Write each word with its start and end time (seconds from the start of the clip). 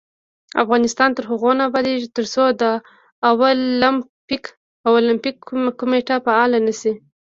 افغانستان 0.63 1.09
تر 1.17 1.23
هغو 1.31 1.51
نه 1.57 1.63
ابادیږي، 1.69 2.07
ترڅو 2.17 2.43
د 2.61 2.63
اولمپیک 4.87 5.37
کمیټه 5.79 6.15
فعاله 6.25 6.59
نشي. 6.67 6.93